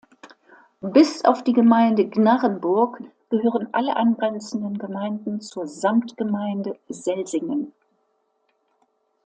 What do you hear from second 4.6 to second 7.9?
Gemeinden zur Samtgemeinde Selsingen.